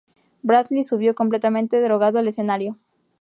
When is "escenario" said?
2.27-2.79